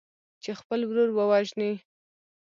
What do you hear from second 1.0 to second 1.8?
ووژني.